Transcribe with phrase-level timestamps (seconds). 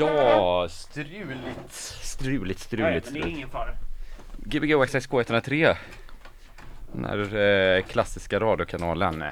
[0.00, 1.72] Ja, struligt.
[2.02, 3.26] Struligt, struligt, struligt.
[3.28, 3.70] ingen fara.
[4.36, 5.76] Gbg OXXK 103.
[6.92, 9.24] Den här eh, klassiska radiokanalen.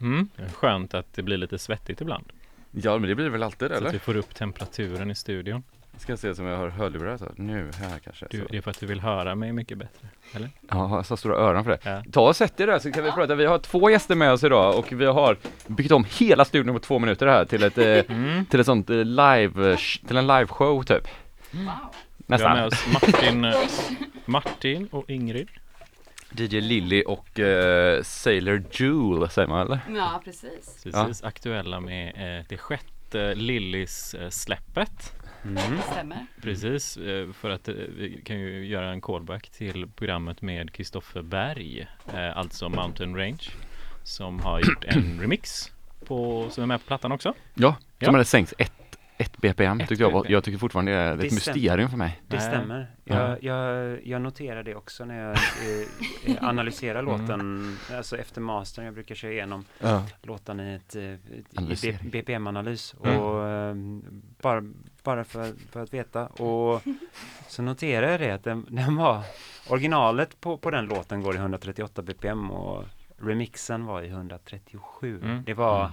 [0.00, 0.28] Mm.
[0.54, 2.32] Skönt att det blir lite svettigt ibland.
[2.70, 3.90] Ja, men det blir det väl alltid Så att eller?
[3.92, 5.62] vi får upp temperaturen i studion.
[5.98, 7.28] Ska se som jag har hörlurar så.
[7.36, 8.26] Nu här kanske.
[8.30, 8.44] Du, så.
[8.50, 10.08] det är för att du vill höra mig mycket bättre.
[10.34, 10.50] Eller?
[10.60, 11.78] Ja, jag har så stora öron för det.
[11.84, 12.02] Ja.
[12.12, 13.34] Ta och sätt er där så kan vi prata.
[13.34, 15.36] Vi har två gäster med oss idag och vi har
[15.66, 18.46] byggt om hela studion på två minuter här till ett, eh, Mm.
[18.46, 21.08] till ett sånt eh, live, till en liveshow typ.
[21.50, 21.62] Wow.
[21.62, 21.74] Vi har
[22.26, 22.64] med Nästan.
[22.66, 23.54] oss Martin, eh,
[24.24, 25.48] Martin och Ingrid.
[26.36, 29.80] DJ Lilly och eh, Sailor Jewel säger man eller?
[29.96, 30.80] Ja, precis.
[30.84, 35.12] Precis aktuella med eh, det sjätte Lillis eh, släppet.
[35.44, 35.54] Mm.
[35.54, 36.26] Det stämmer.
[36.42, 41.22] Precis, eh, för att eh, vi kan ju göra en callback till programmet med Kristoffer
[41.22, 43.42] Berg, eh, alltså Mountain Range,
[44.02, 45.72] som har gjort en remix
[46.06, 47.34] på, som är med på plattan också.
[47.54, 48.04] Ja, Ja.
[48.06, 48.72] som hade sänkts ett,
[49.18, 51.54] ett BPM Ett tyckte jag var, jag tycker fortfarande det är ett Det stämmer.
[51.56, 52.20] mysterium för mig.
[52.28, 52.90] Det stämmer.
[53.04, 53.28] Ja.
[53.28, 55.30] Jag, jag, jag noterar det också när jag
[56.26, 57.20] eh, analyserar Mm.
[57.20, 58.84] låten, alltså efter mastern.
[58.84, 60.06] Jag brukar köra igenom Ja.
[60.22, 60.96] låtan i ett.
[61.82, 63.18] B- BPM-analys Mm.
[63.18, 63.74] och eh,
[64.42, 64.62] bara,
[65.02, 66.26] bara för, för att veta.
[66.26, 66.82] Och
[67.48, 69.22] så noterar jag det att den, den var
[69.68, 72.84] originalet på, på den låten går i 138 BPM och
[73.18, 75.20] remixen var i 137.
[75.22, 75.42] Mm.
[75.44, 75.92] Det var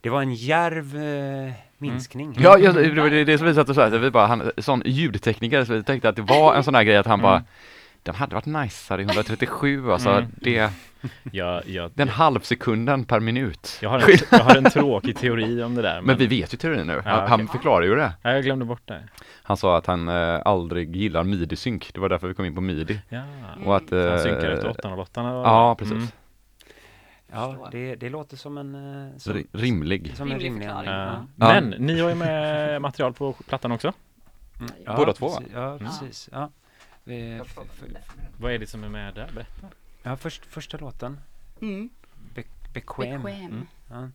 [0.00, 2.36] det var en järv eh, minskning.
[2.38, 4.82] Ja, jag, det var det, det som vi satt och sa, vi bara, han, sån
[4.84, 7.46] ljudtekniker, så vi tänkte att det var en sån här grej att han bara Mm.
[8.04, 10.30] Den hade varit niceare i 137 alltså, Mm.
[10.36, 10.70] det,
[11.32, 13.78] Jag, jag, den halvsekunden per minut.
[13.82, 16.00] jag, har en, jag har en tråkig teori om det där.
[16.04, 17.46] Men vi vet ju teorin nu, Ja, han, han okej.
[17.52, 18.12] förklarar ju det.
[18.22, 19.02] Nej, jag glömde bort det.
[19.42, 22.60] Han sa att han eh, aldrig gillar midi-synk, det var därför vi kom in på
[22.60, 23.00] midi.
[23.08, 23.22] Ja.
[23.66, 25.92] Och att, Han synkar eh, efter 808 Ja, precis.
[25.92, 26.06] Mm.
[27.32, 28.74] Ja, det, det låter som en...
[28.74, 30.12] eh, Som, ri- rimlig.
[30.16, 30.90] som en Rimlig förklaring.
[30.90, 31.26] Ja.
[31.36, 31.46] Ja.
[31.60, 33.92] Men ni har ju med material på plattan också.
[34.60, 34.96] Mm.
[34.96, 35.36] Båda två, va?
[35.38, 36.28] precis, Ja, precis.
[36.32, 36.50] Ja.
[37.06, 37.58] F-
[38.38, 39.30] Vad är det som är med där?
[39.34, 39.66] Berätta.
[40.02, 41.20] ja, först, första låten,
[41.60, 41.90] Mm.
[42.34, 42.42] Be,
[42.74, 43.22] Bekväm.
[43.22, 43.44] Bekväm.
[43.44, 43.66] Mm.
[43.90, 44.10] Ja.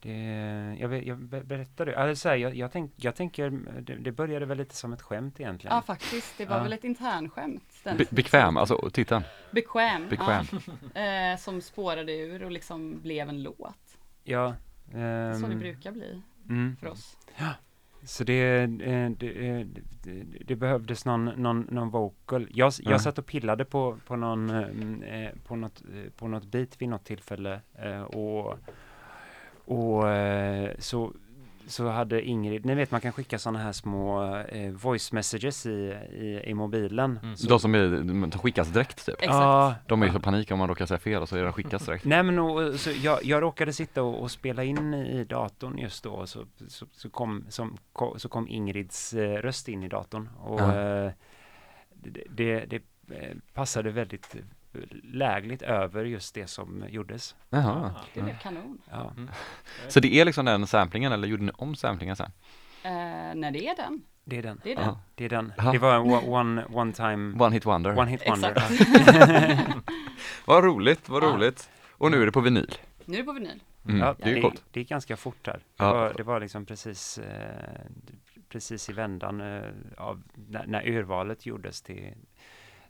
[0.00, 4.58] Det, jag, jag be- berättade, alltså, jag, jag, tänk, jag tänker, det, det började väl
[4.58, 5.76] lite som ett skämt egentligen.
[5.76, 6.38] Ja, faktiskt.
[6.38, 6.62] Det var Ja.
[6.62, 7.62] väl ett internskämt.
[7.84, 9.22] Be- bekväm, alltså titeln.
[9.50, 10.08] Bekväm.
[10.08, 10.44] Bekväm.
[10.94, 11.00] Ja.
[11.00, 13.98] Eh, som spårade ur och liksom blev en låt.
[14.24, 14.54] Ja.
[14.92, 16.76] Det är så det ehm, brukar bli mm.
[16.80, 17.16] för oss.
[18.06, 19.66] Så det, eh, det, eh,
[20.02, 22.48] det, det behövdes någon, någon, någon vocal.
[22.50, 22.98] Jag, jag Ja.
[22.98, 24.50] satt och pillade på, på, någon,
[25.02, 25.82] eh, på, något,
[26.16, 27.60] på något beat vid något tillfälle
[28.06, 28.58] och,
[29.64, 30.04] och
[30.78, 31.12] så,
[31.66, 35.70] så hade Ingrid, ni vet man kan skicka sådana här små eh, voice messages i,
[36.12, 37.18] i, i mobilen.
[37.22, 37.34] Mm.
[37.48, 37.88] De som, är,
[38.26, 39.14] de skickas direkt typ.
[39.14, 39.32] Exakt.
[39.34, 41.52] Ja, De är ju så panik om man råkar säga fel och så är de
[41.52, 42.04] skickas direkt.
[42.04, 46.04] Nej men och, så jag, jag råkade sitta och, och spela in i datorn just
[46.04, 49.88] då och så, så, så, kom, som, ko- så kom Ingrids eh, röst in i
[49.88, 50.74] datorn och Ja.
[51.04, 51.12] eh,
[51.94, 52.76] det, det, det
[53.16, 54.36] eh, passade väldigt
[55.02, 57.34] lägligt över just det som gjordes.
[57.50, 57.94] Jaha.
[58.14, 58.78] Det blev kanon.
[58.90, 59.10] Ja.
[59.16, 59.30] Mm.
[59.88, 62.30] Så det är liksom den samplingen eller gjorde ni om samplingen sen?
[62.82, 62.92] Eh,
[63.34, 64.02] nej, det är den.
[64.24, 64.60] Det är den.
[64.64, 64.94] Det är den.
[65.14, 65.52] Det är den.
[65.72, 67.98] Det var en one, one, time, One hit wonder.
[67.98, 68.50] one hit wonder.
[68.50, 69.76] Exakt.
[70.46, 71.70] Vad roligt, vad roligt.
[71.90, 72.74] Och nu är det på vinyl.
[73.04, 73.62] Nu är det på vinyl.
[73.88, 75.52] Mm, Ja, det är det, det gick ganska fort här.
[75.54, 75.92] Det, Ja.
[75.94, 77.80] var, det var liksom precis, eh,
[78.48, 79.62] precis i vändan eh,
[79.96, 82.14] av när, när urvalet gjordes till,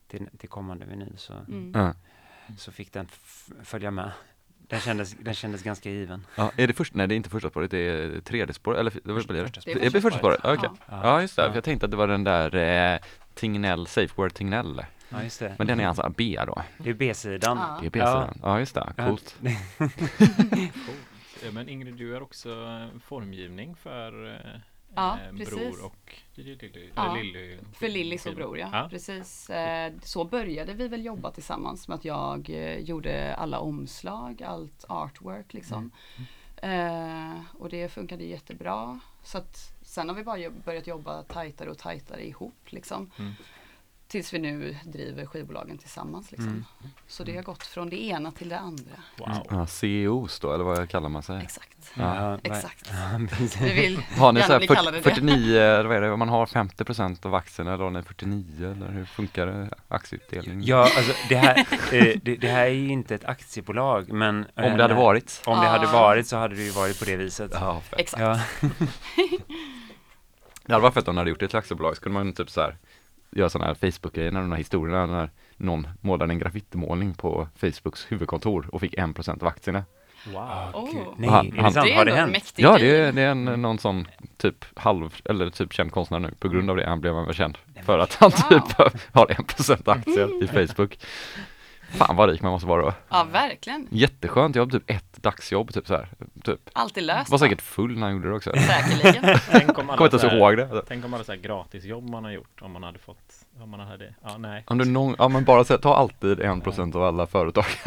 [0.09, 1.73] till, till kommande vinyl så, Mm.
[1.75, 1.95] Ja.
[2.59, 3.07] så fick den
[3.63, 4.11] följa med.
[4.69, 6.27] Den kändes, den kändes ganska given.
[6.37, 8.93] Ja, är det först, nej det är inte första spåret, det är tredje spåret, eller
[9.05, 9.49] vad blir det?
[9.53, 10.69] Första är Det är första spåret, ja, okej.
[10.89, 11.01] Ja.
[11.03, 11.49] Ja just det, Ja.
[11.49, 12.55] för jag tänkte att det var den där
[12.95, 12.99] eh,
[13.35, 14.83] Tignell, Safeword Tignell.
[15.09, 15.55] Ja, just det.
[15.59, 16.63] Men den är alltså B då?
[16.79, 17.57] Det är B-sidan.
[17.59, 17.79] Ja.
[17.81, 18.39] Det är B-sidan.
[18.43, 19.07] Ja just det, Ja.
[19.09, 19.37] coolt.
[21.45, 22.49] Eh, Men Ingrid, du är också
[23.05, 24.61] formgivning för eh,
[24.97, 25.55] Ja, eh, precis.
[25.55, 26.91] Bror och Lilly.
[26.95, 28.69] Ja, Lilly För Lillis och Bror, ja.
[28.73, 28.89] Ja.
[28.91, 29.51] Precis.
[29.51, 34.85] Eh, så började vi väl jobba tillsammans med att jag eh, gjorde alla omslag, allt
[34.89, 35.91] artwork liksom.
[36.57, 39.01] Eh, och det funkade jättebra.
[39.23, 43.11] Så att sen har vi bara börjat jobba tajtare och tajtare ihop liksom.
[43.19, 43.33] Mm.
[44.09, 46.49] Tills vi nu driver skivbolagen tillsammans liksom.
[46.49, 46.65] Mm.
[47.07, 48.93] Så det har gått från det ena till det andra.
[49.19, 49.47] Wow.
[49.51, 51.41] Ja, CEOs då, eller vad kallar man sig?
[51.43, 51.93] Exakt.
[51.95, 52.39] Ja.
[52.43, 52.93] Exakt.
[53.63, 55.03] Vi vill Har ni så gärna här bli 40, kallade det.
[55.03, 58.71] 49, eller vad är det, om man har 50% av aktierna eller har ni 49
[58.73, 59.71] eller hur funkar det?
[59.89, 60.63] Aktieutdelning?
[60.63, 61.59] Ja, alltså det här,
[61.93, 64.47] eh, det, det här är ju inte ett aktiebolag, men...
[64.57, 65.43] eh, Om det hade när- varit?
[65.47, 65.93] Om det hade Ja.
[65.93, 67.51] varit så hade det ju varit på det viset.
[67.55, 67.83] Ja.
[67.91, 68.23] Exakt.
[68.23, 68.41] Ja,
[70.67, 72.51] Det hade varit fett om de hade gjort det till aktiebolag, så kunde man typ
[72.51, 72.77] så här
[73.37, 78.07] göra sådana här Facebook-grejer, när de här historierna när någon målade en graffitimålning på Facebooks
[78.13, 79.85] huvudkontor och fick 1% av aktierna.
[80.27, 80.35] Wow.
[80.75, 80.95] Oh.
[81.17, 81.73] Nej, Han- han-?
[81.73, 82.53] Det Har det hänt?
[82.57, 84.07] Ja, det är, det är en, någon sån
[84.37, 86.31] typ halv, eller typ känd konstnär nu.
[86.39, 87.59] På grund av det han blev han väl känd.
[87.85, 88.61] För att han Wow.
[88.61, 88.77] typ
[89.13, 90.99] har en procent aktier i Facebook.
[91.89, 92.93] Fan vad rik man måste vara då.
[93.09, 93.89] Ja, verkligen.
[93.91, 96.09] Jätteskönt, jag har typ ett dagsjobb typ så här.
[96.45, 96.61] Typ.
[96.73, 97.31] Alltid löst.
[97.31, 97.45] Var va?
[97.45, 98.53] säkert full när han gjorde det också.
[98.53, 99.39] Säkerligen.
[99.51, 100.83] Tänk om alla, Kommer inte så ens här- ihåg det.
[100.89, 103.81] tänk om alla så här gratisjobb man har gjort om man hade fått, om man
[103.81, 104.65] hade, ja nej.
[104.67, 107.65] Om du någon, ja men bara så, ta alltid en procent av alla företag.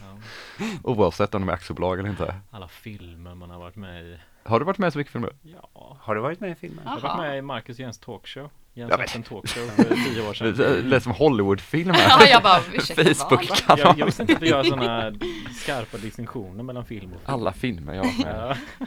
[0.00, 2.34] Ja, Oavsett om de är aktiebolag eller inte.
[2.50, 4.16] alla filmer man har varit med i.
[4.44, 5.32] Har du varit med i så mycket filmer?
[5.42, 6.80] Ja, Har du varit med i filmen?
[6.84, 8.50] jag har varit med i Marcus Jens talkshow.
[8.74, 10.54] Jens Ja, har men- haft en talkshow för tio år sedan.
[10.56, 11.94] Det lät som Hollywoodfilmer.
[12.08, 12.60] Ja, jag bara?
[12.60, 13.78] Facebook-kanal.
[13.78, 15.12] Jag, jag visste inte att vi gör sådana
[15.62, 17.34] skarpa distinktioner mellan film och film.
[17.34, 18.56] Alla filmer jag har med.
[18.78, 18.86] Ja.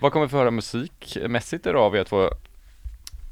[0.00, 2.30] Vad kommer vi få höra musikmässigt idag av er två?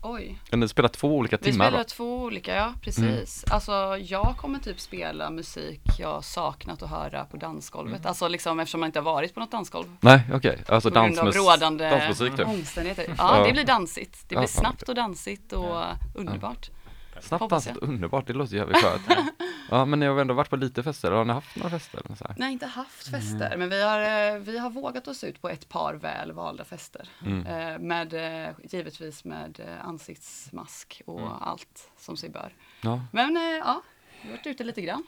[0.03, 0.39] Oj.
[0.53, 1.85] Ni spelar två olika Vi timmar spelar då?
[1.85, 3.45] två olika, ja precis.
[3.51, 8.07] Alltså jag kommer typ spela musik jag saknat att höra på dansgolvet.
[8.07, 9.87] Alltså liksom eftersom man inte har varit på något dansgolv.
[10.01, 10.59] Nej, okej.
[10.69, 12.47] Alltså På grund av rådande dansmusik typ.
[12.49, 13.15] omständigheter.
[13.19, 13.47] Ja, Ja.
[13.47, 14.29] det blir dansigt.
[14.29, 15.83] Det Ja, blir snabbt och dansigt och
[16.15, 16.71] underbart.
[17.21, 19.03] Snabbt dansat, underbart, det låter jävligt skönt.
[19.71, 22.01] Ja, men ni har ändå varit på lite fester, har ni haft några fester?
[22.07, 22.35] Eller så här?
[22.39, 24.01] Nej, inte haft fester, men vi har,
[24.35, 27.09] eh, vi har vågat oss ut på ett par väl valda fester.
[27.27, 27.47] Mm.
[27.47, 28.15] Eh, Med,
[28.47, 31.33] eh, givetvis med ansiktsmask och Mm.
[31.41, 32.53] allt som sig bör.
[32.83, 33.01] Ja.
[33.13, 33.35] Men
[33.65, 33.83] ja,
[34.23, 35.05] vi har varit ute lite grann.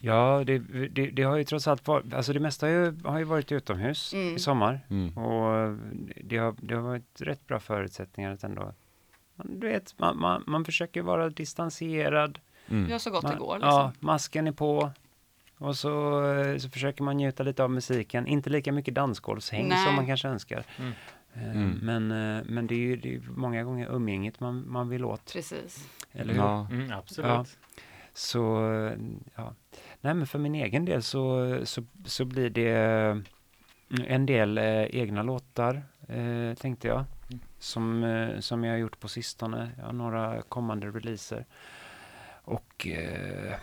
[0.00, 0.58] Ja, det,
[0.88, 3.52] det, det har ju trots allt varit, alltså det mesta har ju, har ju varit
[3.52, 4.36] utomhus Mm.
[4.36, 4.80] i sommar.
[4.90, 5.18] Mm.
[5.18, 5.76] Och
[6.24, 8.74] det har, det har varit rätt bra förutsättningar att ändå,
[9.44, 12.38] du vet, man, man, man försöker vara distanserad.
[12.68, 12.92] Mm.
[12.92, 13.54] har så gott det Man, går.
[13.54, 13.70] Liksom.
[13.70, 14.90] Ja, masken är på.
[15.58, 18.26] Och så, eh, så försöker man njuta lite av musiken.
[18.26, 20.64] Inte lika mycket dansgolvshäng som man kanske önskar.
[20.78, 20.90] Mm.
[20.90, 20.94] Eh,
[21.50, 21.78] Mm.
[21.82, 25.04] Men, eh, men det är ju det är ju många gånger umgänget man, man vill
[25.04, 25.32] åt.
[25.32, 25.88] Precis.
[26.12, 26.40] Eller hur?
[26.40, 26.66] Ja.
[26.70, 27.28] Mm, absolut.
[27.30, 27.44] Ja.
[28.12, 28.40] Så,
[29.34, 29.54] ja.
[30.00, 33.22] Nej, men för min egen del så, så, så blir det
[34.06, 37.04] en del eh, egna låtar, eh, tänkte jag.
[37.58, 37.62] Mm.
[37.62, 39.70] Som, eh, som jag har gjort på sistone.
[39.78, 41.44] Jag har några kommande releaser.
[42.42, 43.54] Och eh,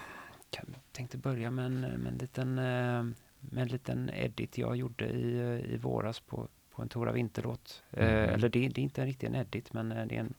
[0.51, 3.03] jag tänkte börja med en, med en liten eh,
[3.39, 7.83] med en liten edit jag gjorde i, eh, i våras på, på en Tora Vinterlåt.
[7.91, 8.13] Eh, Mhm.
[8.33, 10.33] eller det, det är inte riktigt en edit, men eh, det är en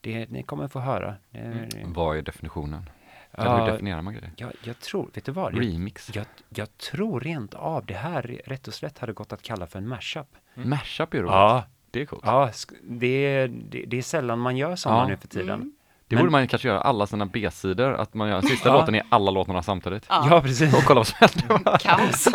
[0.00, 1.14] det, ni kommer få höra.
[1.30, 1.92] Det, Mm.
[1.92, 2.90] Vad är definitionen?
[3.32, 4.32] Eller hur Ja, definierar man grejer?
[4.36, 5.54] jag, jag tror, vet du vad?
[5.58, 6.10] Remix?
[6.14, 9.78] jag, jag tror rent av det här rätt och slätt hade gått att kalla för
[9.78, 10.36] en mashup.
[10.54, 10.70] Mm.
[10.70, 11.30] Mashup är roligt.
[11.32, 11.64] Ja,
[11.94, 12.22] Det är coolt.
[12.26, 12.50] ja
[12.82, 15.06] det, är- det, det är sällan man gör sådana Ja.
[15.08, 15.48] nu för tiden.
[15.54, 15.72] Mm.
[16.08, 18.80] Det Men- borde man kanske göra alla sina B-sidor, att man gör sista Ja.
[18.80, 20.06] låten i alla låtarna samtidigt.
[20.08, 20.74] Ja, Ja, precis.
[20.74, 22.28] Och kolla vad som händer kaos.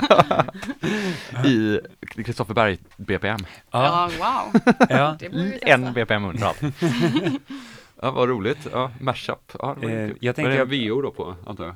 [1.45, 1.79] i
[2.23, 3.37] Kristoffer Berg BPM.
[3.71, 4.61] Ja, Ja, wow.
[4.89, 5.15] ja.
[5.19, 5.69] Det.
[5.71, 6.61] En BPM under allt.
[8.01, 8.67] ja, vad roligt.
[8.73, 9.51] Ja, mashup.
[9.59, 11.75] Ja, det var Eh, jag tänkte det är jag- en VO då på, antar jag?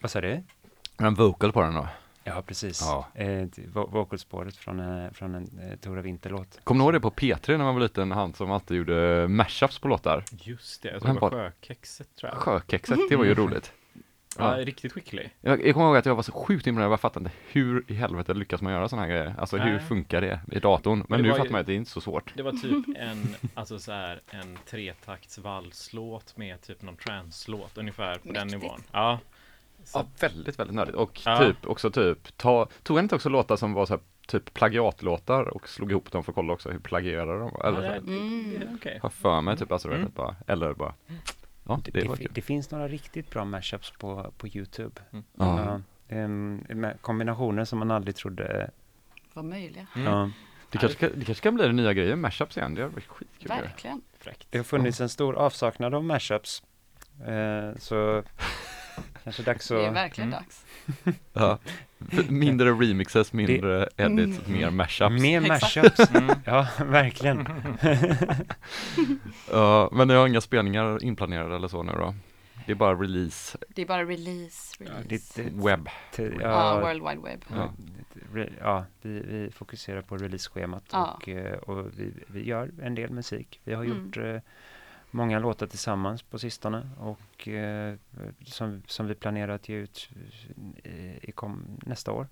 [0.00, 0.42] Vad sa du?
[0.98, 1.88] En vocal på den då?
[2.28, 2.80] Ja, precis.
[2.82, 3.08] Ja.
[3.14, 6.60] Eh, t- vo- vocalspåret från, eh, från en eh, Tora Vinter-låt.
[6.64, 9.78] Kommer ni ihåg det på P3 när man var liten, han som alltid gjorde mashups
[9.78, 10.24] på låtar?
[10.30, 12.38] Just det, jag tror det var Sjökexet tror jag.
[12.42, 13.72] Sjökexet, det var ju roligt.
[14.38, 14.64] Ja, Ja.
[14.64, 15.30] riktigt skicklig.
[15.40, 17.94] Jag, jag kommer ihåg att jag var så sjukt imponerad, jag fattade inte hur i
[17.94, 19.34] helvete lyckas man göra sådana här grejer?
[19.38, 19.80] Alltså hur Nej.
[19.80, 21.04] funkar det i datorn?
[21.08, 22.32] Men Det nu fattar man att det är inte så svårt.
[22.36, 28.18] Det var typ en, alltså så här, en tretakts valslåt med typ någon translåt ungefär
[28.18, 28.62] på den Mäktigt.
[28.62, 28.80] nivån.
[28.92, 29.18] Ja.
[29.86, 30.96] Så, Ja, väldigt, väldigt nördigt.
[30.96, 31.38] Och Ja.
[31.38, 35.42] typ också typ, ta, tog han inte också låtar som var så här, typ plagiatlåtar
[35.48, 37.64] och slog ihop dem för att kolla också hur plagierade de var?
[37.68, 38.98] Eller så ja, det, det, okej.
[39.02, 40.00] har för mig typ, alltså, Mm.
[40.00, 40.12] mm.
[40.14, 40.94] bara, eller bara,
[41.64, 45.00] ja, Det, det, det, var det finns några riktigt bra mashups på, på Youtube.
[45.12, 45.24] Mm.
[45.38, 45.80] Ja.
[46.74, 48.70] Med kombinationer som man aldrig trodde.
[49.32, 49.86] Vad möjliga.
[49.96, 50.06] Mm.
[50.12, 50.30] Ja.
[50.70, 53.06] Det, kanske, kan- det kanske kan bli den nya grejen, mashups igen, det har varit
[53.06, 53.48] skitkul.
[53.48, 54.02] Verkligen.
[54.50, 56.62] Det har funnits en stor avsaknad av mashups.
[57.26, 58.22] Eh, så
[59.26, 59.94] kanske dags Det är att...
[59.94, 60.42] verkligen Mm.
[60.42, 60.64] dags.
[61.32, 61.58] Ja.
[62.28, 64.52] Mindre remixes, mindre edits, Mm.
[64.60, 65.22] mer mashups.
[65.22, 66.10] Mer mashups.
[66.14, 66.30] Mm.
[66.44, 67.48] Ja, verkligen.
[69.50, 72.14] Ja, men ni har inga spelningar inplanerade eller så nu då?
[72.66, 75.42] Det är bara release, Det är bara release, Ja, release.
[75.42, 75.88] det- det- webb.
[76.16, 77.44] T- Ja, Ja, World Wide Web.
[77.48, 77.72] Ja.
[78.32, 81.06] re- ja vi, vi fokuserar på release-schemat Ja.
[81.16, 83.60] och, eh, och vi, vi gör en del musik.
[83.64, 83.96] Vi har Mm.
[84.04, 84.36] gjort eh,
[85.16, 87.94] många låtar tillsammans på sistone och eh,
[88.44, 90.10] som, som vi planerar att ge ut
[90.84, 92.28] i, i kom, nästa år.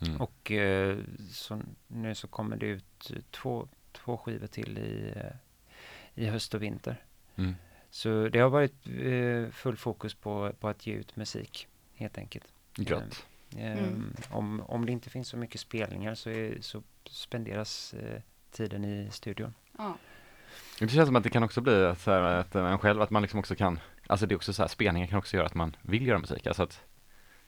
[0.00, 0.20] Mm.
[0.20, 0.98] Och eh,
[1.30, 5.32] så, nu så kommer det ut två, två skivor till i, eh,
[6.14, 6.96] i höst och vinter.
[7.36, 7.54] Mm.
[7.90, 12.46] Så det har varit eh, full fokus på, på att ge ut musik, helt enkelt.
[12.76, 13.26] Gött.
[13.56, 14.12] Ehm, Mm.
[14.30, 19.08] om, om det inte finns så mycket spelningar så, är, så spenderas eh, tiden i
[19.10, 19.54] studion.
[19.78, 19.96] Ja.
[20.80, 23.22] Det känns som att det kan också bli så här att man själv, att man
[23.22, 25.76] liksom också kan, alltså det är också så här, spelningar kan också göra att man
[25.82, 26.80] vill göra musik, alltså att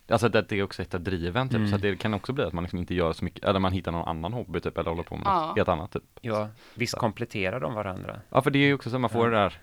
[0.09, 1.69] Alltså att det är också ett av driven typ, Mm.
[1.69, 3.73] så att det kan också bli att man liksom inte gör så mycket, eller man
[3.73, 5.47] hittar någon annan hobby typ, eller håller på med Ja.
[5.47, 6.03] något helt annat typ.
[6.21, 8.21] Ja, visst kompletterar de varandra.
[8.31, 9.31] Ja för det är ju också så, man får Ja.
[9.31, 9.59] det där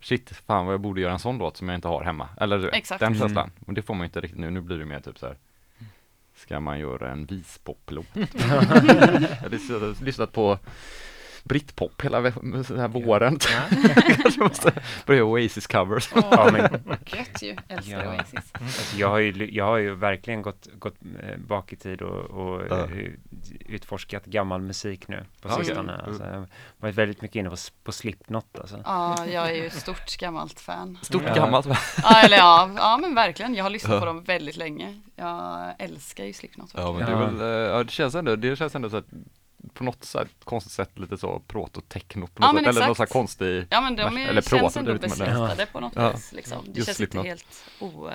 [0.00, 2.28] Shit, fan vad jag borde göra en sån låt som jag inte har hemma.
[2.36, 3.18] Eller du vet, den Mm.
[3.18, 3.50] känslan.
[3.58, 5.36] Men det får man ju inte riktigt nu, nu blir det mer typ så här.
[6.34, 8.06] Ska man göra en vispop-låt?
[8.14, 10.58] jag har lyssnat på
[11.44, 12.32] Britpop hela
[12.64, 13.38] så här våren.
[14.22, 14.72] Kanske måste
[15.06, 16.10] börja Oasis covers.
[16.14, 16.62] Ja, men
[17.06, 18.14] Gött ju, älskar Ja.
[18.16, 18.50] Oasis.
[18.52, 22.24] Alltså, jag, har ju, jag har ju verkligen gått, gått eh, bak i tid och,
[22.30, 22.76] och Ja.
[22.84, 23.10] eh,
[23.68, 25.92] utforskat gammal musik nu på Ja, sistone.
[25.94, 26.06] Mm.
[26.06, 26.46] Alltså, jag har
[26.78, 28.82] varit väldigt mycket inne på, på Slipknot alltså.
[28.84, 30.98] Ja, jag är ju stort gammalt fan.
[31.02, 31.34] Stort Ja.
[31.34, 31.66] gammalt.
[32.02, 33.54] Ja, eller ja, ja men verkligen.
[33.54, 35.00] Jag har lyssnat på dem väldigt länge.
[35.16, 36.70] Jag älskar ju Slipknot.
[36.76, 39.06] Ja men det väl, eh, det känns ändå, det känns ändå så att
[39.74, 42.96] på något sätt, konstigt sätt lite så proto-techno på Ja, något men sätt, eller någon
[42.98, 46.12] här konstig Ja men de är, eller känns prosa, ändå besläktade på något Ja.
[46.12, 46.58] vis liksom.
[46.66, 48.10] Det Just känns inte helt o...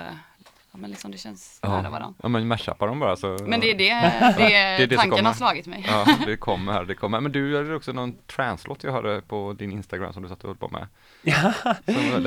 [0.76, 2.14] Ja men liksom det känns Ja, nära varandra.
[2.22, 5.26] ja men mashupar dem bara så Men det är det, det, är det som tanken
[5.26, 5.84] har slagit mig.
[5.88, 7.20] Ja, det kommer här, det kommer.
[7.20, 10.48] Men du gör också någon translåt jag hörde på din Instagram som du satt och
[10.48, 10.86] höll på med.
[11.22, 11.52] Ja,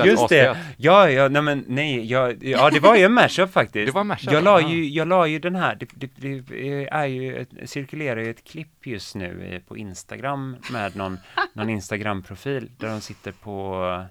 [0.04, 0.56] just det.
[0.76, 3.86] Ja, ja, nej men nej, ja, ja det var ju en mashup faktiskt.
[3.86, 6.88] Det var en mashup, Jag la ju, jag la ju den här, det, det, det
[6.88, 11.18] är ju, ett, cirkulerar ju ett klipp just nu eh, på Instagram med någon,
[11.52, 14.04] någon Instagram-profil där de sitter på,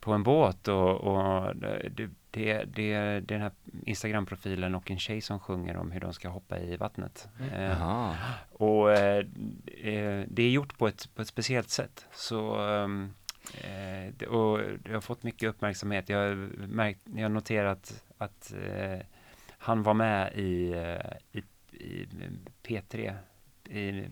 [0.00, 3.52] på en båt och, och det, det, det, är den här
[3.86, 7.28] Instagram-profilen och en tjej som sjunger om hur de ska hoppa i vattnet.
[7.52, 8.16] Eh, Jaha.
[8.52, 9.18] och eh,
[9.66, 12.06] eh, det är gjort på ett, på ett speciellt sätt.
[12.12, 13.14] Så, ehm,
[13.54, 16.08] eh, och det har fått mycket uppmärksamhet.
[16.08, 16.34] Jag har,
[16.66, 18.98] märkt, jag har noterat att eh,
[19.58, 21.42] han var med i, eh, i,
[21.84, 22.08] i
[22.62, 23.16] P3,
[23.70, 24.08] i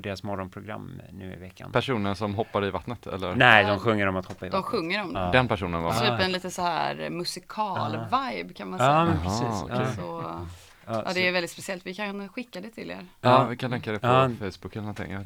[0.00, 1.72] deras morgonprogram nu i veckan.
[1.72, 3.34] Personen som hoppar i vattnet eller?
[3.34, 4.70] Nej, de sjunger om att hoppa i De vattnet.
[4.70, 5.20] sjunger om det.
[5.20, 5.30] Ja.
[5.32, 5.94] Den personen var Ah.
[6.16, 8.90] Typ en lite så här musikal-vibe kan man säga.
[8.90, 9.64] Ja, men precis.
[9.68, 10.40] Ja, Så,
[10.86, 11.86] ja, det är väldigt speciellt.
[11.86, 13.06] Vi kan skicka det till er.
[13.20, 14.30] Ja, vi kan länka det på Ja.
[14.38, 15.16] Facebook eller någonting.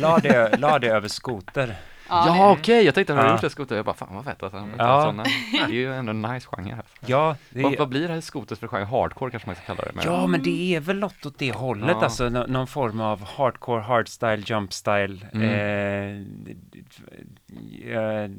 [0.00, 1.76] La, det, la det över skoter.
[2.08, 3.22] Ja, Ja okej, jag tänkte att du Ja.
[3.22, 3.76] hade gjort det skoter.
[3.76, 5.00] Jag bara fan vad fett att han Ja.
[5.02, 5.22] sådana.
[5.52, 6.74] Det är ju ändå en nice genre.
[6.76, 6.94] Alltså.
[7.06, 8.84] Ja, det Vad, vad blir det här skoters för genre?
[8.84, 9.90] Hardcore kanske man ska kalla det.
[9.94, 10.04] Men...
[10.04, 12.04] Ja, men det är väl något åt det hållet, Ja.
[12.04, 15.18] alltså nå- någon form av hardcore, hardstyle, jumpstyle.
[15.32, 15.42] Mm.
[15.50, 16.26] Eh,
[17.96, 18.30] eh,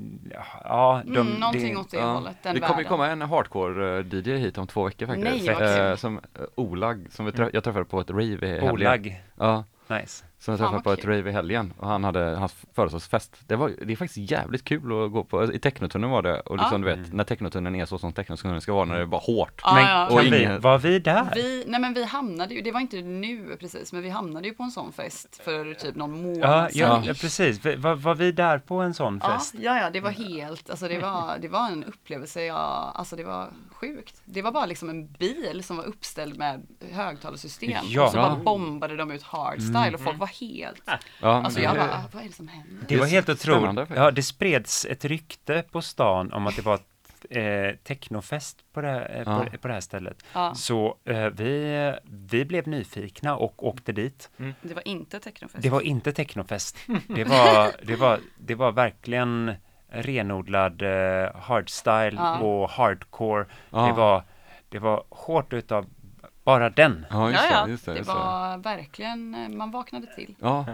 [0.64, 2.14] ja, de, Mm, någonting det, åt det Ja.
[2.14, 5.46] hållet, den det kommer ju komma en hardcore-DJ hit om två veckor faktiskt.
[5.46, 6.22] Nej, Eh, som eh,
[6.56, 8.62] Olag, som vi trä- jag träffade på ett rave i.
[8.62, 9.22] Olag.
[9.38, 10.26] Ja, Nice.
[10.40, 13.36] Som jag Fan, träffade på ett rave i helgen och han hade hans födelsedagsfest.
[13.48, 16.58] Det var, det är faktiskt jävligt kul att gå på, i technotunneln var det och
[16.58, 16.90] liksom Ja.
[16.96, 19.62] du vet, när technotunneln är så som technotunneln ska vara, när det är bara hårt.
[19.64, 20.08] Ja, men ja.
[20.10, 21.32] Och vi, ingen- var vi där?
[21.36, 24.54] Vi, nej men vi hamnade ju, det var inte nu precis, men vi hamnade ju
[24.54, 27.66] på en sån fest för typ någon månad ja, ja, ja, precis.
[27.66, 29.56] Vi- Var, var vi där på en sån Ja, fest?
[29.60, 33.24] ja, ja, det var helt, alltså det var, det var en upplevelse, jag, alltså det
[33.24, 34.22] var sjukt.
[34.26, 38.04] Det var bara liksom en bil som var uppställd med högtalarsystem Ja.
[38.06, 41.76] och så bara bombade de ut hardstyle och folk var helt, Ja, alltså det- jag
[41.76, 42.86] bara, vad är det som händer?
[42.88, 43.90] Det var helt otroligt.
[43.96, 46.82] Ja, det spreds ett rykte på stan om att det var ett
[47.30, 49.46] eh, technofest på det, här- eh, Ja.
[49.52, 50.24] på, på det här stället.
[50.34, 54.30] Ja, Så eh, vi, vi blev nyfikna och åkte dit.
[54.62, 55.64] det var inte technofest.
[55.64, 56.78] Det var inte technofest.
[57.08, 59.54] Det var, det var, det var verkligen
[59.92, 62.38] renodlad eh, hardstyle Ja.
[62.40, 63.46] och hardcore.
[63.70, 64.24] Det, var,
[64.70, 65.86] det var hårt utav
[66.50, 67.06] bara den.
[67.10, 68.16] Ja, just det, just det, det just det.
[68.16, 70.36] var verkligen, eh, man vaknade till.
[70.40, 70.66] Ja,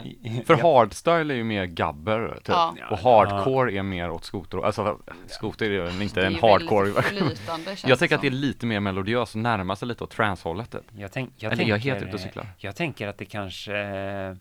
[0.46, 2.48] för hardstyle är ju mer gabber typ.
[2.48, 2.74] Ja.
[2.92, 4.66] och hardcore är mer åt skoter.
[4.66, 7.02] Alltså skoter är ju inte är en hardcore.
[7.02, 10.72] flytande Jag tänker att det är lite mer melodiöst och närmar sig lite åt trance-hållet
[10.72, 10.82] typ.
[10.98, 12.48] Jag, tänk, jag, Eller jag är tänker, helt ute och cyklar.
[12.58, 14.36] jag tänker att det kanske eh,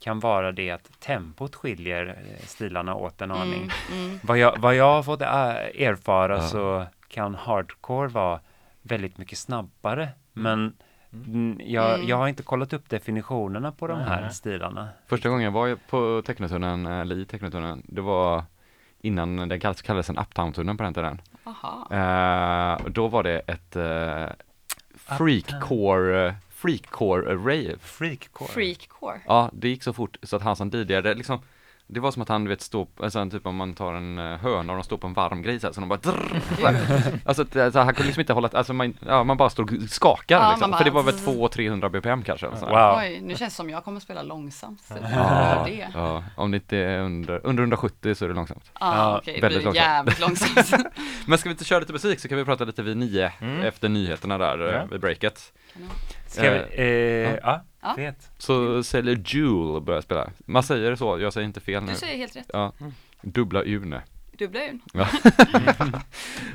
[0.00, 3.70] kan vara det att tempot skiljer eh, stilarna åt en aning.
[3.92, 4.20] Mm, mm.
[4.22, 6.42] Vad, jag, vad jag har fått erfara Ja.
[6.42, 8.40] så kan hardcore vara
[8.82, 10.08] väldigt mycket snabbare.
[10.32, 10.72] Men
[11.12, 12.08] mm, jag, Mm.
[12.08, 14.34] jag har inte kollat upp definitionerna på de här Nej.
[14.34, 14.88] stilarna.
[15.06, 18.44] Första gången jag var ju på Technotunneln, eller i Technotunneln, det var
[19.00, 21.20] innan det kallades, kallades en Uptown-tunneln på den tiden.
[21.44, 21.88] Aha.
[21.90, 24.26] Eh, då var det ett eh,
[24.94, 27.78] freakcore, freakcore rave.
[27.80, 28.48] Freakcore.
[28.48, 29.20] Freakcore.
[29.26, 31.38] Ja, det gick så fort så att han som DJade liksom
[31.92, 34.38] det var som att han du vet stå, alltså typ om man tar en eh,
[34.38, 36.66] höna och de står på en varm grej så, här, så de bara drrr, så
[36.66, 37.18] här.
[37.24, 39.70] Alltså att, alltså, han kunde liksom inte hålla, alltså man, ja, man bara står och
[39.90, 40.70] skakar Ja, liksom.
[40.70, 41.26] man För det bara var väl zzz.
[41.28, 42.46] 200-300 bpm kanske.
[42.56, 42.90] så här.
[42.90, 42.98] Wow.
[43.00, 44.80] Oj, nu känns det som jag kommer spela långsamt.
[44.80, 45.88] Så Ja, det.
[45.94, 48.70] ja, om det inte är under, under 170 så är det långsamt.
[48.72, 49.86] Ah, Ja, okej, det väldigt blir långsamt.
[49.86, 50.86] jävligt långsamt.
[51.26, 53.62] Men ska vi inte köra lite musik så kan vi prata lite vid nio Mm.
[53.62, 54.84] efter nyheterna där eh, Ja.
[54.90, 55.52] vid breaket.
[56.26, 56.84] Ska vi, eh,
[57.42, 57.94] ja, Ja.
[57.96, 58.30] fet.
[58.38, 60.30] Så säljer Jule börjar spela.
[60.46, 61.92] Man säger så, jag säger inte fel nu.
[61.92, 62.50] Du säger helt rätt.
[62.52, 62.72] Ja,
[63.22, 64.00] dubbla U nu.
[64.38, 64.80] Dubbla ön.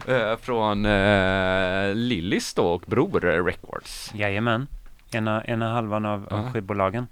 [0.08, 4.12] Eh, Från eh, Lillis då och Bror Records.
[4.16, 4.68] Jajamän.
[5.12, 6.52] Ena, ena halvan av, av Ja.
[6.52, 7.08] skivbolagen.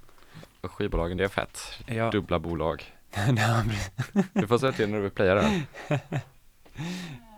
[0.62, 1.58] Skivbolagen, det är fett.
[1.86, 2.10] Ja.
[2.10, 2.84] Dubbla bolag.
[3.36, 3.90] Ja, precis.
[4.32, 5.62] Du får säga till när du playar det.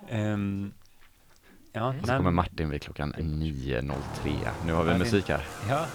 [0.09, 0.73] Ehm,
[1.73, 3.93] ja, Och så nej, kommer Martin vid klockan 9.03.
[4.67, 5.45] Nu har vi Ja, det- musik här.
[5.69, 5.87] Ja.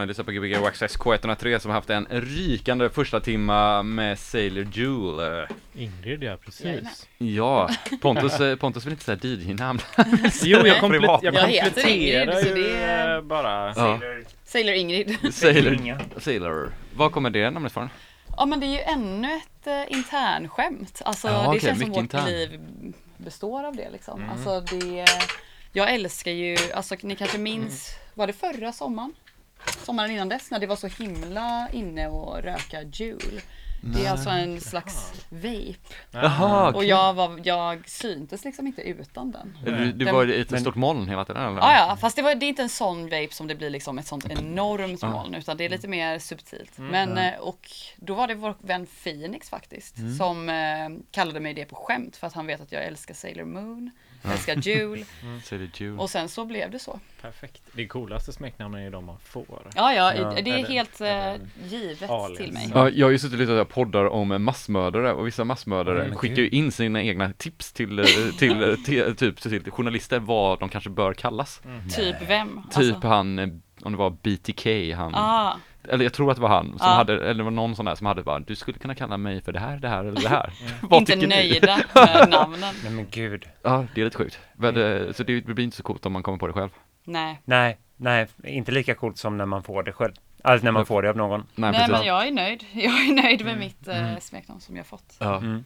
[0.00, 4.66] Ni lyssnar på Gbg Access K103 som har haft en rykande första timma med Sailor
[4.72, 5.46] Jewel.
[5.74, 7.08] Ingrid ja, precis.
[7.18, 7.70] Ja,
[8.00, 9.78] Pontus, eh, Pontus vill inte säga DJ-namn.
[10.42, 11.22] Jo, jag, komplet- Privat.
[11.22, 13.72] jag Jag heter kompletterar Ingrid, så det- eh, bara.
[13.76, 14.00] Ja,
[14.44, 15.34] Sailor Ingrid.
[15.34, 15.98] Sailor.
[16.20, 16.72] Sailor.
[16.94, 17.88] Var kommer det namnet ifrån?
[18.36, 21.02] Ja men det är ju ännu ett eh, internskämt.
[21.04, 22.26] Alltså Ja, det okej, känns som vårt intern.
[22.26, 22.60] liv
[23.16, 24.24] består av det liksom.
[24.32, 25.04] Alltså det,
[25.72, 29.12] jag älskar ju, alltså ni kanske minns, var det förra sommaren?
[29.84, 33.40] Sommaren innan dess när det var så himla inne och röka Juul.
[33.82, 35.74] Det är alltså en slags vape.
[36.10, 39.58] Jaha, Och jag, var, jag syntes liksom inte utan den.
[39.64, 41.56] Du, du Den- var i ett stort moln hela tiden eller?
[41.60, 43.98] Ja, ja, fast det, var, det är inte en sån vape som det blir liksom
[43.98, 46.78] ett sånt enormt moln, utan det är lite mer subtilt.
[46.78, 51.64] Men, eh, och då var det vår vän Phoenix faktiskt, som eh, kallade mig det
[51.64, 53.90] på skämt för att han vet att jag älskar Sailor Moon,
[54.22, 55.04] älskar Jule,
[55.74, 55.98] Jewel.
[55.98, 57.00] och sen så blev det så.
[57.22, 57.62] Perfekt.
[57.72, 59.70] Det coolaste smeknamnet är ju de man får.
[59.74, 62.38] Ja, ja, Ja, det är helt eller givet alias.
[62.38, 62.70] till mig.
[62.74, 66.16] Ja, jag har ju suttit och lyssnat på poddar om massmördare och vissa massmördare Men
[66.16, 68.04] skickar ju in sina egna tips till, eh,
[68.38, 71.62] till, eh, till, typ, till journalister vad de kanske bör kallas.
[71.96, 72.62] Typ vem?
[72.70, 73.38] Typ Alltså, han,
[73.82, 75.56] om det var BTK, han, ah,
[75.88, 76.86] eller jag tror att det var han som Ja.
[76.86, 79.42] hade, eller det var någon sån där som hade bara, du skulle kunna kalla mig
[79.42, 80.52] för det här, det här eller det här.
[80.82, 82.74] Vad inte nöjda med namnen.
[82.84, 83.44] Nej men gud.
[83.62, 84.38] Ja, det är lite sjukt.
[84.54, 86.70] Men, eh, så det blir inte så coolt om man kommer på det själv.
[87.04, 87.40] Nej.
[87.44, 90.12] Nej, nej, inte lika coolt som när man får det själv.
[90.44, 91.46] Alltså när man får det av någon.
[91.54, 92.64] Nej, Nej men jag är nöjd.
[92.72, 95.16] Jag är nöjd med mitt eh, smeknamn som jag fått.
[95.18, 95.36] Ja.
[95.36, 95.64] Mm.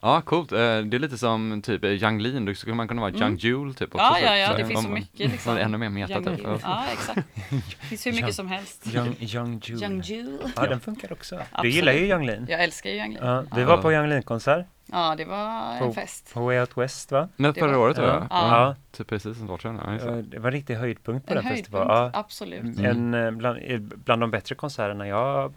[0.00, 0.52] Ja, coolt.
[0.52, 3.36] Eh, Det är lite som typ eh, Young Lean, då skulle man kunna vara Young
[3.36, 4.06] Jewel typ också.
[4.06, 4.22] Mm.
[4.22, 5.56] Ja, så- ja, ja, så- det finns om så mycket liksom.
[5.56, 6.40] Ännu mer meta typ.
[6.62, 6.84] Ja.
[6.92, 7.28] Exakt.
[7.50, 8.86] Det finns hur mycket som helst.
[8.94, 9.86] Young, young Jule.
[9.86, 10.38] Young Jule.
[10.56, 11.36] Ja, den funkar också.
[11.36, 11.74] Du Absolut.
[11.74, 12.46] gillar ju Young Lean.
[12.48, 13.26] Jag älskar ju Young Lean.
[13.50, 16.30] Ja, vi var på Young Lean-konsert Ja, det var en På- fest.
[16.34, 17.28] på Way Out West va?
[17.36, 18.16] Nej, Det förra var- året tror jag.
[18.16, 18.26] Ja.
[18.30, 18.60] Ja.
[18.66, 18.74] Ja.
[18.92, 19.80] Typ precis en år sedan.
[20.00, 20.22] Ja, det.
[20.22, 22.10] Det var en riktig höjdpunkt på En den höjdpunkt, festivalen.
[22.14, 22.18] Ja.
[22.20, 22.78] absolut.
[22.78, 25.52] En, eh, bland, eh, bland de bättre konserterna jag,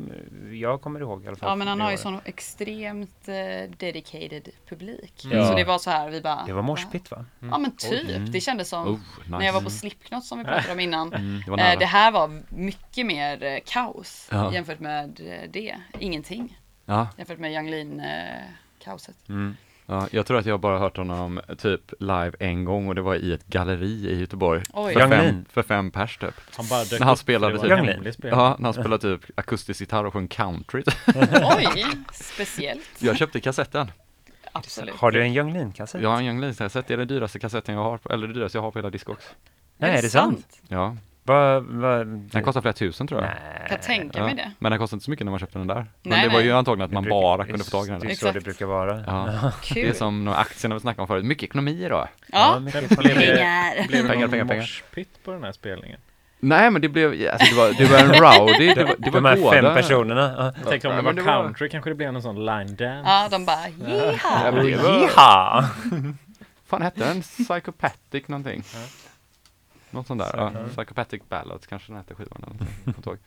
[0.52, 1.50] jag kommer ihåg i alla fall.
[1.50, 5.26] Ja men han det har ju sån extremt eh, dedicated publik.
[5.32, 5.48] Ja.
[5.48, 6.44] Så det var så här, vi bara...
[6.46, 7.26] Det var morspitt va?
[7.52, 8.32] Ja men typ.
[8.34, 9.02] Det kändes som Oh, nice.
[9.28, 11.14] när jag var på Slipknot som vi pratade om innan.
[11.14, 14.54] Mm, det var Eh, det här var mycket mer eh, kaos Ja.
[14.54, 15.20] jämfört med
[15.50, 15.76] det.
[16.00, 18.00] Ingenting Ja, jämfört med Young Lean
[18.84, 19.16] kaoset.
[19.30, 19.56] Mm.
[19.86, 23.16] ja, jag tror att jag bara hört honom typ live en gång och det var
[23.16, 24.64] i ett galleri i Göteborg.
[24.74, 24.94] Oj.
[24.94, 26.34] För fem, för fem pers typ.
[26.56, 28.14] Han bara dök När han spelade typ- spelning.
[28.22, 30.84] Ja, när han spelade typ akustisk gitarr och sjöng country.
[31.58, 32.90] Oj, speciellt.
[33.00, 33.92] Jag köpte kassetten.
[34.52, 34.96] Absolut.
[34.96, 36.02] Har du en Young Lean-kassett?
[36.02, 38.58] Jag har en Young Lean-kassett, det är den dyraste kassetten jag har, eller det dyraste
[38.58, 39.26] jag har på hela Discogs.
[39.78, 40.62] Nej, är det sant?
[40.68, 43.30] Ja, Va, va, den kostar flera tusen tror jag.
[43.30, 43.69] Nej.
[43.69, 44.51] Kan tänka mig det.
[44.59, 45.76] Men den kostade inte så mycket när man köpte den där.
[45.76, 46.57] Men Nej, det var ju nej.
[46.57, 48.41] antagligen att Det man brukar- bara kunde få tag i den Det är så det
[48.41, 49.03] brukar vara.
[49.07, 49.51] Ja.
[49.63, 49.84] Kul.
[49.84, 52.07] Det är som några aktierna vi snackade om förut, mycket ekonomi då.
[52.32, 53.88] Ja, mycket Blev det, pengar.
[53.88, 54.61] blev det Pengar, pengar, pengar.
[54.61, 55.99] morspitt på den här spelningen?
[56.39, 58.13] Nej men det blev, ja, alltså det var, det var en
[58.47, 59.61] rowdy, det var, det var De här båda.
[59.61, 60.34] fem personerna.
[60.38, 60.43] Ja.
[60.61, 62.36] Jag tänkte om Ja, det men var det var- country kanske det blev någon sån
[62.45, 63.03] line dance.
[63.09, 63.55] Ja, de bara
[63.86, 64.51] Ja, jiha.
[64.51, 65.69] men det Jiha!
[66.67, 67.21] fan hette den?
[67.21, 68.63] Psychopathic någonting?
[69.94, 70.52] Något sånt där, ja.
[70.76, 72.44] Psychopathic Ballads kanske den hette skivan
[72.98, 73.18] eller.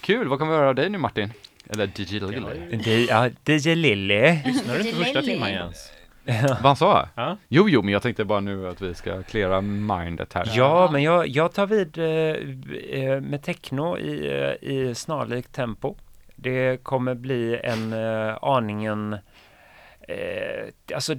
[0.00, 1.32] Kul, vad kommer vi höra av dig nu Martin?
[1.70, 2.18] Eller DJ?
[2.18, 4.38] D- Ja, DJ Lilly.
[4.46, 5.92] Lyssnade du inte första timman Jens?
[6.48, 7.08] Vad han sa?
[7.14, 7.36] Ja.
[7.48, 10.52] Jo, jo, men jag tänkte bara nu att vi ska cleara mindet här.
[10.54, 15.94] Ja, men jag, jag tar vid eh, eh, med techno i, eh, i snarlikt tempo.
[16.36, 19.12] Det kommer bli en eh, aningen...
[20.08, 21.14] Eh, alltså,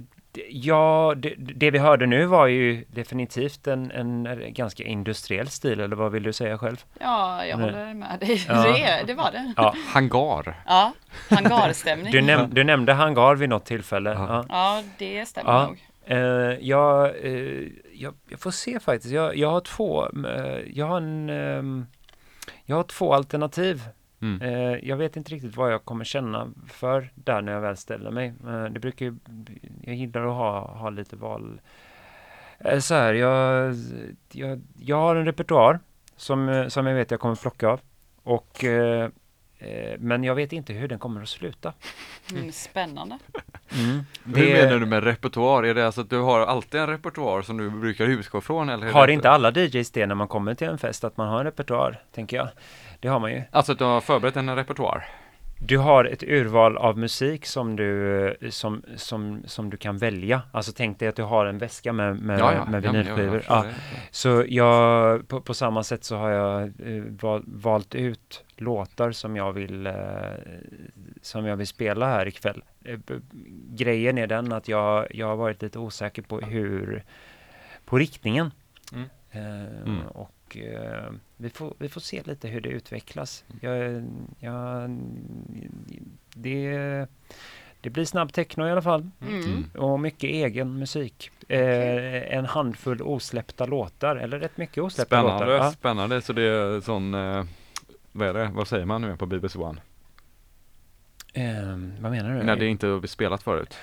[0.50, 5.96] ja, det, det vi hörde nu var ju definitivt en, en ganska industriell stil, eller
[5.96, 6.84] vad vill du säga själv?
[7.00, 8.44] Ja, jag håller med dig.
[8.48, 8.54] Ja.
[8.62, 9.52] Det, det var det.
[9.56, 10.62] Ja, Hangar.
[10.66, 10.92] Ja,
[11.30, 12.12] hangarstämning.
[12.12, 14.10] du, näm du nämnde hangar vid något tillfälle.
[14.10, 14.26] Ja.
[14.28, 14.44] Ja.
[14.48, 15.66] Ja, det stämmer Ja.
[15.66, 15.78] nog.
[16.06, 16.18] Eh,
[16.60, 19.14] jag, eh, jag, jag får se faktiskt.
[19.14, 21.86] Jag, jag har två, eh, jag har en, ehm,
[22.64, 23.82] jag har två alternativ.
[24.22, 24.42] Mm.
[24.42, 28.10] Eh, jag vet inte riktigt vad jag kommer känna för där när jag väl ställer
[28.10, 28.34] mig.
[28.46, 29.14] Eh, det brukar ju,
[29.82, 31.60] jag gillar att ha, ha lite val.
[32.58, 33.74] Eh, så här, jag,
[34.32, 35.80] jag, jag har en repertoar
[36.16, 37.80] som, eh, som jag vet jag kommer plocka av.
[38.22, 39.10] Och, eh,
[39.58, 41.72] eh, men jag vet inte hur den kommer att sluta.
[42.32, 43.18] Mm, spännande.
[43.80, 44.00] Mm.
[44.24, 45.62] Hur menar du med repertoar?
[45.62, 48.68] Är det alltså att du har alltid en repertoar som du brukar utgå från?
[48.68, 51.28] Eller Har det- inte alla DJs det när man kommer till en fest, att man
[51.28, 52.48] har en repertoar, tänker jag.
[53.00, 53.42] Det har man ju.
[53.50, 55.06] Alltså att du har förberett en repertoar?
[55.62, 60.42] Du har ett urval av musik som du, som, som, som du kan välja.
[60.52, 63.42] Alltså tänk dig att du har en väska med, med, med Ja, men vinylskivor.
[63.48, 63.64] Ja,
[64.10, 69.36] så jag, på, på samma sätt så har jag eh, val, valt ut låtar som
[69.36, 69.94] jag vill eh,
[71.22, 72.62] som jag vill spela här ikväll.
[72.84, 72.98] Eh,
[73.68, 77.04] grejen är den att jag, jag har varit lite osäker på hur
[77.84, 78.50] på riktningen.
[78.92, 79.08] Mm.
[79.84, 80.06] Mm.
[80.06, 83.44] Och och eh, vi, får, vi får se lite hur det utvecklas.
[83.60, 84.04] Jag,
[84.38, 84.90] jag,
[86.34, 87.06] det,
[87.80, 89.64] det blir snabb techno i alla fall Mm.
[89.78, 91.30] och mycket egen musik.
[91.48, 95.36] Eh, en handfull osläppta låtar, eller rätt mycket osläppta låtar.
[95.38, 95.70] Spännande, Ja.
[95.72, 96.22] spännande.
[96.22, 97.44] Så det är sån, eh,
[98.12, 99.80] vad är det, vad säger man nu på BBC One?
[101.34, 102.42] Ehm, vad menar du?
[102.42, 103.76] När det inte är spelat förut.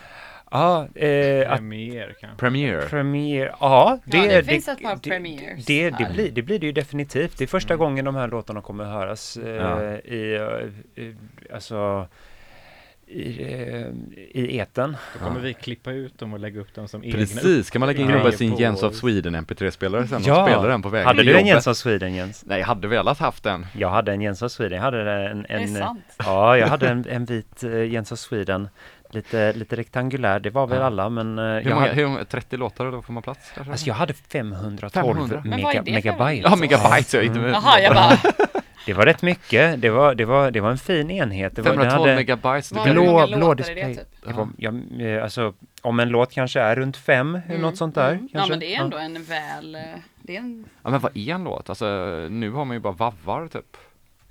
[0.51, 2.37] Ja, eh, att Premiär kanske.
[2.39, 2.81] Premiere.
[2.81, 6.59] Premiere, ja det, Ja, det finns ett par det, premieres Det, det, blir, det blir
[6.59, 7.37] det ju definitivt.
[7.37, 9.91] Det är första gången de här låtarna kommer att höras eh, Ja.
[9.97, 11.15] i, eh, i,
[11.53, 12.07] alltså,
[13.09, 13.87] i, eh,
[14.31, 14.97] i eten.
[15.13, 15.43] Då kommer Ja.
[15.43, 18.11] vi klippa ut dem och lägga upp dem som egna Precis, kan man lägga in
[18.11, 20.41] dem på sin Jens of Sweden MP3-spelare sen Ja.
[20.43, 21.45] och spela den på vägen Hade du en?
[21.45, 22.43] Jens of Sweden Jens?
[22.45, 23.65] Nej, jag hade velat haft den.
[23.77, 24.75] Jag hade en Jens of Sweden.
[24.75, 25.99] Jag hade en, Är det en, sant?
[26.17, 28.69] ja, jag hade en, en vit uh, Jens of Sweden.
[29.09, 30.85] Lite, lite rektangulär, det var väl Ja.
[30.85, 33.23] alla men eh, Hur jag, många, hade, hur, många- 30 låtar och då får man
[33.23, 33.71] plats kanske?
[33.71, 35.41] alltså jag hade 512 500.
[35.45, 36.47] Men vad är mega, megabyte.
[36.49, 37.51] ja, megabyte, jag inte Mm.
[37.51, 38.17] Jaha, jag bara,
[38.85, 39.81] Det var rätt mycket.
[39.81, 41.55] Det var, det var, det var en fin enhet.
[41.55, 42.75] Det var, den 512 hade- megabyte.
[42.75, 43.95] Många blå, blå låtar är det, display.
[43.95, 44.25] typ?
[44.27, 47.95] Det var, ja, eh, alltså, om en låt kanske är runt fem, Mm, något sånt
[47.95, 48.11] där.
[48.11, 48.29] mm.
[48.33, 49.81] Ja men det är ändå en väl, eh,
[50.21, 51.69] det är en, ja, men vad är en låt?
[51.69, 51.85] Alltså,
[52.29, 53.77] nu har man ju bara vavvar typ.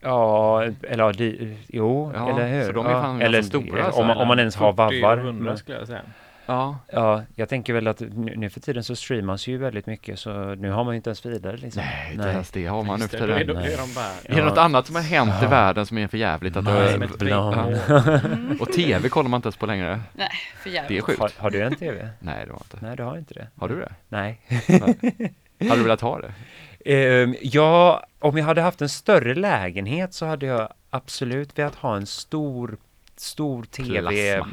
[0.00, 2.64] Ja, eller ja, de, jo, Ja, eller hur?
[2.66, 4.72] så de är ja, fan eller ganska stora, alltså, om, man- om man ens har
[4.72, 5.16] 40 vavvar.
[5.18, 6.00] och 100 Men- skulle jag säga.
[6.48, 6.78] Ja.
[6.92, 10.54] Ja, jag tänker väl att nu, nu för tiden så streamas ju väldigt mycket så
[10.54, 11.82] nu har man ju inte ens vidare liksom.
[11.82, 13.56] Nej, inte ens det har man nu för det, är, tiden.
[13.56, 14.06] är de bara...
[14.24, 15.48] Är det något annat som har hänt i Ja.
[15.48, 16.56] världen som är för jävligt?
[16.56, 17.52] Att det Nej, är, men- Blown.
[17.86, 18.58] blown.
[18.60, 20.00] och tv kollar man inte ens på längre.
[20.12, 20.28] nej
[20.62, 21.04] för Det är jävligt.
[21.04, 21.20] sjukt.
[21.20, 22.08] Har, har du en TV?
[22.20, 22.78] Nej, det var inte.
[22.86, 23.46] Nej, du har inte det.
[23.60, 23.92] Har du det?
[24.08, 24.40] Nej.
[25.60, 26.32] Hade du velat ha det?
[26.86, 31.96] Ehm, ja, om jag hade haft en större lägenhet så hade jag absolut velat ha
[31.96, 32.76] en stor,
[33.16, 34.00] stor TV.
[34.00, 34.48] Plasma.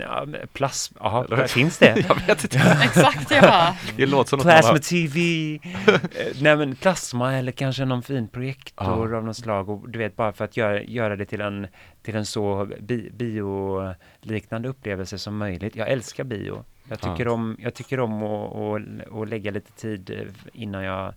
[0.00, 1.46] Ja, plasma, ja, Eller?
[1.46, 2.04] finns det?
[2.08, 2.58] Jag vet inte.
[2.84, 4.78] Exakt, bara, Det låter som Plasma har...
[4.78, 5.54] TV!
[5.54, 6.00] Eh,
[6.40, 9.16] Nej men plasma eller kanske någon fin projektor Ja.
[9.16, 11.66] av något slag och du vet bara för att göra, göra det till en,
[12.02, 15.76] till en så bi, bioliknande upplevelse som möjligt.
[15.76, 16.64] Jag älskar bio.
[16.88, 17.10] Jag Ja.
[17.10, 21.14] tycker om, jag tycker om att, att, att lägga lite tid eh, innan jag,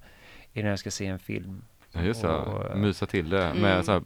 [0.58, 1.62] innan jag ska se en film.
[1.92, 2.28] Ja, just det.
[2.30, 3.84] Och, Mysa till det med Mm.
[3.84, 4.02] så här,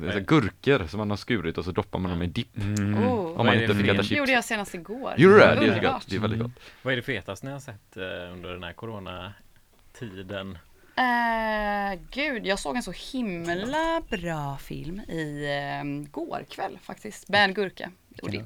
[0.00, 2.56] så här gurkor som man har skurit och så doppar man dem i dipp.
[2.56, 2.94] Mm.
[3.08, 3.40] oh.
[3.40, 3.96] Om man inte fick äta film?
[3.96, 4.18] Det chips.
[4.18, 5.14] gjorde jag senast igår.
[5.16, 5.54] Gjorde du det?
[5.54, 6.06] Det är, gott.
[6.08, 6.52] det är väldigt gott.
[6.82, 10.58] Vad är det fetaste ni har sett eh, under den här coronatiden?
[10.96, 17.28] Eh, gud, jag såg en så himla bra film i eh, går kväll faktiskt.
[17.28, 17.90] Med gurka.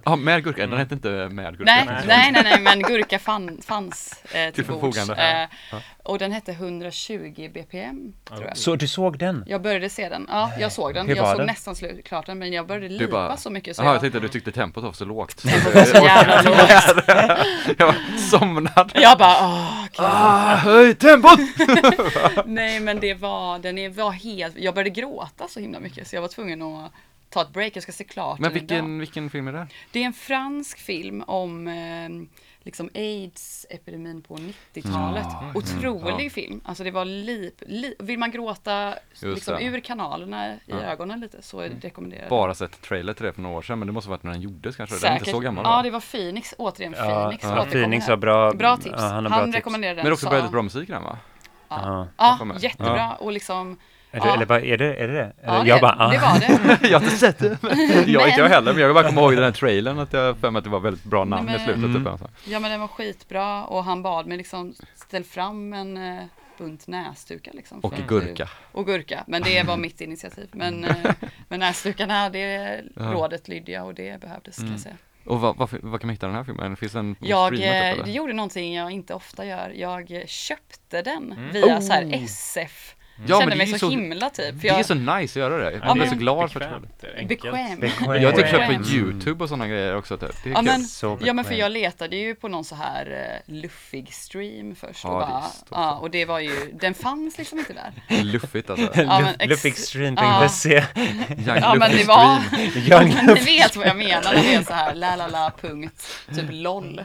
[0.04, 0.66] Ja, med gurka.
[0.66, 1.64] Den hette inte med gurka.
[1.64, 2.32] nej, Nej.
[2.32, 4.96] nej, nej, men gurka fann, fanns eh, till, Till bords.
[4.98, 5.48] förfogande.
[5.72, 8.56] Eh, och den hette 120 bpm, tror jag.
[8.56, 9.44] Så du såg den?
[9.46, 10.26] Jag började se den.
[10.30, 11.08] Ja, jag såg den.
[11.08, 11.46] Hur Jag såg den?
[11.46, 13.94] nästan slut, klart den, men jag började Du lipa bara- så mycket så Jaha, jag
[13.94, 15.42] jag, tänkte att du tyckte tempot var så lågt.
[15.44, 16.58] det var så jävla lågt.
[17.78, 18.90] jag var somnad.
[18.94, 20.06] Jag bara, åh, gud.
[20.06, 21.40] Ah, höj tempot!
[22.46, 26.16] Nej, men det var, den är, var helt, jag började gråta så himla mycket så
[26.16, 26.92] jag var tvungen att
[27.30, 27.76] ta ett break.
[27.76, 29.66] Jag ska se klart Men vilken, vilken film är det?
[29.92, 32.08] Det är en fransk film om eh,
[32.64, 35.26] liksom aids-epidemin på 90-talet.
[35.42, 35.56] Mm.
[35.56, 36.30] Otrolig Ja.
[36.30, 36.60] film.
[36.64, 40.74] Alltså det var li, li, Vill man gråta liksom, ur kanalerna i Ja.
[40.76, 40.88] Mm.
[40.88, 42.28] ögonen lite så är det rekommenderat.
[42.28, 44.32] Bara sett trailer till det för några år sedan, men det måste ha varit när
[44.32, 44.96] den gjordes kanske.
[44.96, 45.34] Den är inte Säkert.
[45.34, 45.64] så gammal.
[45.64, 46.54] Ja, det var Phoenix.
[46.58, 47.44] Återigen Ja, Phoenix.
[47.44, 47.66] ja.
[47.70, 48.94] Phoenix har bra, Bra tips.
[48.98, 49.56] Ja, han han tips.
[49.56, 49.96] rekommenderade den.
[49.96, 51.18] Men det är också väldigt bra musik den va?
[51.68, 52.38] Ja, Ja.
[52.48, 53.14] ja jättebra.
[53.14, 53.76] Och liksom,
[54.16, 54.34] Eller, Ja.
[54.34, 54.94] eller vad är det?
[54.94, 55.20] Är det det?
[55.20, 56.10] Eller, ja, jag det, bara, ah.
[56.10, 56.38] det var
[56.80, 56.88] det.
[56.88, 57.58] jag har inte sett det.
[57.62, 60.12] jag, inte jag Men- heller, men jag vill bara komma ihåg den här trailern att
[60.12, 61.96] jag för mig att det var väldigt bra namn Nej, i men- slutet.
[62.06, 62.18] Mm.
[62.18, 62.28] Typ.
[62.44, 66.24] Ja men den var skitbra och han bad mig liksom ställ fram en eh,
[66.58, 67.80] bunt näsdukar liksom.
[67.80, 68.48] Och gurka.
[68.72, 70.48] Och gurka, men det var mitt initiativ.
[70.52, 70.96] Men, eh,
[71.48, 73.02] men näsdukarna, det Ja.
[73.02, 74.72] rådet lydde jag och det behövdes kan Mm.
[74.74, 74.96] jag säga.
[75.24, 76.76] Och vad, vad, vad kan man hitta den här filmen?
[76.76, 78.14] Finns den Jag streamat, eh, typ, eller?
[78.16, 79.72] gjorde någonting jag inte ofta gör.
[79.76, 81.52] Jag eh, köpte den Mm.
[81.52, 82.12] via så här Oh.
[83.16, 83.30] SF.
[83.30, 84.54] Ja, Kände men det mig är så, så, himla typ.
[84.54, 85.12] För det jag, är så nice
[85.44, 85.72] att göra det.
[85.72, 86.66] Ja, Jag blir men- så glad för det.
[86.66, 87.28] Bekvämt, enkelt.
[87.28, 87.80] bekväm.
[87.80, 88.22] Bekväm.
[88.22, 90.30] Jag har typ köpt på youtube och sådana grejer också typ.
[90.44, 93.32] Det är Ja men, Så ja men för jag letade ju på någon så här
[93.46, 97.38] eh, luffig stream först och Ja, bara, visst, ja och det var ju, den fanns
[97.38, 97.92] liksom inte där.
[98.08, 98.90] Det är luffigt alltså.
[99.02, 100.14] Ja, men ex- Young
[101.46, 102.40] Ja men det var,
[102.70, 103.08] Stream.
[103.34, 106.44] Ni vet vad jag menar när det är så här la la la punkt, typ
[106.50, 107.00] LOL.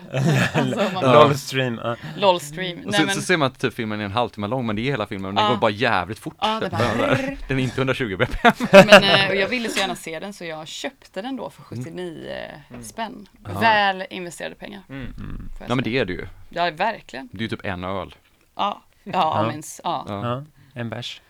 [0.54, 1.80] Alltså man bara, LOL-stream.
[1.84, 1.96] ja.
[2.18, 2.78] LOL stream.
[2.86, 4.82] Och Nej men, så ser man att typ filmen är en halvtimme lång men det
[4.82, 5.50] är hela filmen och den Ja.
[5.50, 6.36] går bara jävligt fort.
[6.42, 7.16] Ja, det bara-
[7.48, 8.52] den är inte 120 bpm.
[8.72, 11.64] men eh, och jag ville så gärna se den så jag köpte den då för
[11.64, 12.36] 79
[12.84, 13.28] spänn.
[13.62, 14.82] Väl investerade pengar.
[14.90, 15.50] Mm.
[15.60, 16.26] jag Ja men det är det ju.
[16.50, 17.30] Ja verkligen.
[17.32, 18.16] Det är ju typ en öl.
[18.56, 19.52] Ja, ja, Ja.
[19.52, 19.82] minst.
[19.84, 20.06] Ja.
[20.08, 20.28] Ja.
[20.28, 20.44] Ja,
[20.74, 21.22] en bärs.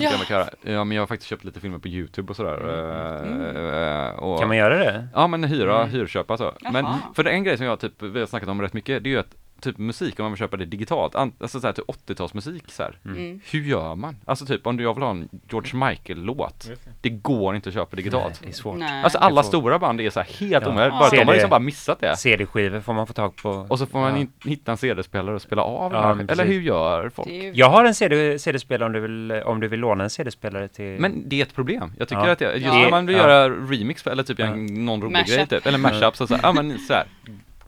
[0.00, 0.48] Göra.
[0.62, 2.58] Ja men jag har faktiskt köpt lite filmer på youtube och sådär.
[2.60, 4.38] eh, och, Mm.
[4.38, 5.08] Kan man göra det?
[5.14, 5.90] Ja men hyra, Mm.
[5.90, 6.52] hyrköpa så.
[6.60, 6.98] Men Jaha.
[7.14, 9.08] för det är en grej som jag typ, vi har snackat om rätt mycket, det
[9.08, 11.84] är ju att typ musik om man vill köpa det digitalt, alltså så här, typ
[11.86, 12.98] 80-talsmusik så här.
[13.04, 13.40] Mm.
[13.50, 14.16] Hur gör man?
[14.24, 17.96] Alltså typ om du jag vill ha en George Michael-låt, det går inte att köpa
[17.96, 18.40] digitalt.
[18.42, 18.78] Det är svårt.
[18.78, 19.02] Nej.
[19.02, 20.70] Alltså alla stora band är så här helt Ja.
[20.70, 20.98] omöjligt, Ja.
[21.00, 21.32] bara, de har CD.
[21.32, 22.16] liksom bara missat det.
[22.16, 23.50] CD-skivor får man få tag på.
[23.50, 24.18] Och så får man Ja.
[24.18, 27.28] in, hitta en CD-spelare och spela av Ja, den Eller hur gör folk?
[27.28, 30.68] Ju, Jag har en CD, CD-spelare om du vill, om du vill låna en CD-spelare
[30.68, 31.00] till...
[31.00, 31.92] Men det är ett problem.
[31.98, 32.32] Jag tycker Ja.
[32.32, 32.74] att det, just Ja.
[32.74, 33.22] när man vill Ja.
[33.28, 34.54] göra remix eller typ Ja.
[34.54, 37.04] någon rolig grej typ, eller mashup så, så här, ja men så här.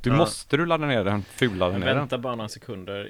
[0.03, 0.16] Du Ja.
[0.16, 1.96] måste du ladda ner den, fulladda Men ner den.
[1.96, 3.09] vänta bara några sekunder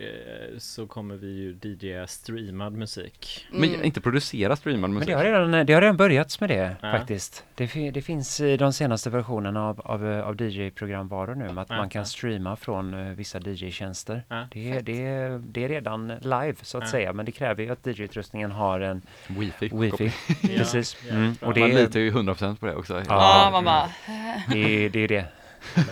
[0.53, 3.47] eh, så kommer vi ju DJa streamad musik.
[3.53, 3.85] Men Mm.
[3.85, 5.09] inte producera streamad Men musik.
[5.09, 6.93] det har redan, det har redan börjat med det Ja.
[6.93, 7.45] faktiskt.
[7.55, 11.77] Det, det finns i de senaste versionerna av, av, eh, av DJ-programvaror nu, att Ja,
[11.77, 14.23] man kan streama från eh, vissa DJ-tjänster.
[14.29, 14.47] Ja.
[14.53, 16.91] Det, är- det, det är redan live så att Ja.
[16.91, 19.71] säga, men det kräver ju att DJ-utrustningen har en Wifi.
[19.73, 20.13] wifi.
[20.57, 20.97] Precis.
[21.09, 21.35] Ja, Mm.
[21.41, 22.95] Och det Man är, litar ju 100% på det också.
[22.95, 23.05] Ja.
[23.09, 23.89] ja, man bara,
[24.53, 25.25] det, är- det är det.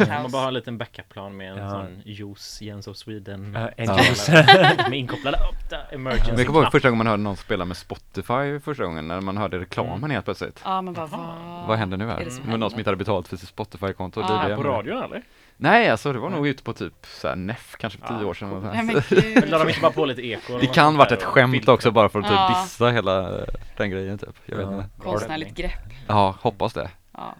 [0.08, 1.70] Man bara har en liten backup-plan med en Ja.
[1.70, 3.52] sån juice, Jens of Sweden.
[3.54, 4.28] Ja, en juice.
[4.88, 7.64] med inkopplade upp där, emergency Men jag kommer ihåg första gången man hörde någon spela
[7.64, 10.60] med Spotify första gången, när man hörde reklamen helt plötsligt.
[10.64, 12.24] ja men bara vad, Vad händer nu är här?
[12.24, 14.20] det som Med någon som inte hade betalt för sitt Spotify-konto.
[14.20, 15.22] DJa På radion eller?
[15.60, 18.34] Nej, alltså det var nog ute på typ såhär NEF, kanske för tio Ja, år
[18.34, 18.48] sedan.
[18.74, 19.50] Nej men Men gud.
[19.50, 20.58] de inte bara på lite eko?
[20.58, 22.60] Det kan varit ett skämt också bara för att typ Ja.
[22.64, 23.44] dissa hela eh,
[23.76, 24.28] den grejen typ.
[24.46, 24.84] Jag vet inte.
[25.02, 25.72] Konstnärligt grepp.
[26.06, 26.90] Ja, hoppas det.
[27.18, 27.34] Ja.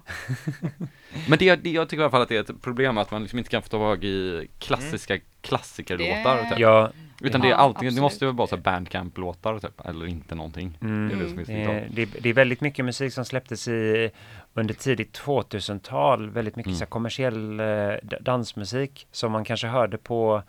[1.28, 3.22] Men det, det, jag tycker i alla fall att det är ett problem att man
[3.22, 6.58] liksom inte kan få tag i klassiska klassikerlåtar Det- typ.
[6.58, 10.78] Ja, Utan det är alltid, det måste ju vara så bandcamp-låtar typ, eller inte någonting.
[10.80, 11.08] Mm.
[11.08, 14.10] Det är det så Det, det, är väldigt mycket musik som släpptes i
[14.54, 16.30] under tidigt 2000-tal.
[16.30, 16.78] Väldigt mycket Mm.
[16.78, 20.42] så här kommersiell eh, dansmusik som man kanske hörde på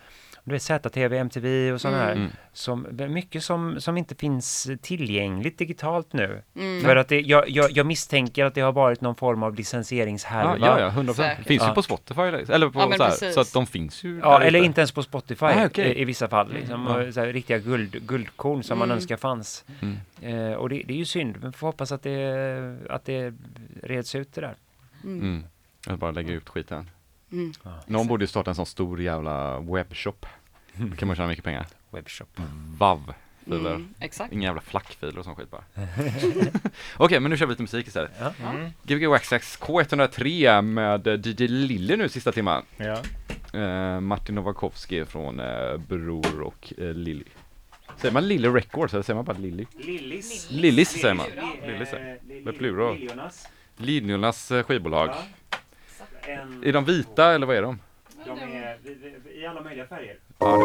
[0.49, 2.11] du vet, ZTV, MTV och sådana här.
[2.11, 2.29] Mm.
[2.53, 6.41] Som, mycket som, som inte finns tillgängligt digitalt nu.
[6.55, 6.81] Mm.
[6.83, 9.55] För att det, jag, jag, jag misstänker att det har varit någon form av Ja,
[9.57, 10.57] licensieringshärva.
[10.59, 11.29] ja, ja, 100 procent.
[11.29, 11.47] Säkert.
[11.47, 11.73] Finns ju Ja.
[11.73, 14.65] på Spotify, eller på Ja, så, här, så att de finns ju Ja, eller ute.
[14.65, 15.87] inte ens på Spotify Ah, okej.
[15.93, 16.53] i, i vissa fall.
[16.53, 17.03] Liksom, Ja.
[17.07, 18.95] och så här, riktiga guld, guldkorn som man Mm.
[18.95, 19.65] önskar fanns.
[19.81, 19.97] Mm.
[20.21, 23.33] Eh, och det, det är ju synd, men får hoppas att det, att det
[23.83, 24.55] reds ut det där.
[25.03, 25.19] Mm.
[25.21, 25.43] Mm.
[25.87, 26.89] Jag bara lägger ut skiten.
[27.31, 27.51] Mm.
[27.87, 30.25] Någon borde ju starta en sån stor jävla webbshop.
[30.79, 31.67] Då kan man tjäna mycket pengar.
[31.89, 32.39] Webbshop.
[32.77, 33.13] Vav.
[33.45, 33.75] filer.
[33.75, 33.93] Mm.
[33.99, 34.33] Exakt.
[34.33, 35.63] Inga jävla flackfiler och sån skit bara.
[36.97, 38.11] Okej, men nu kör vi lite musik istället.
[38.19, 38.33] Ja.
[38.49, 38.69] Mm.
[38.83, 42.63] Gbg Waxax K103 med DJ Lilly nu sista timmen.
[42.77, 43.01] Ja.
[43.59, 47.23] Eh, Martin Novakovsky från eh, Bror och eh, Lilly.
[47.97, 49.65] Säger man Lilly Records eller säger man bara Lilly?
[49.71, 50.47] Lillis.
[50.51, 51.25] Lillis säger man.
[51.67, 51.89] Lillis,
[52.45, 52.95] med plural.
[52.95, 53.47] Liljornas.
[53.77, 55.15] Liljornas skivbolag.
[56.21, 57.79] En, Är de vita eller vad är de?
[58.25, 58.77] de är
[59.41, 60.17] i alla möjliga färger.
[60.41, 60.55] Ja,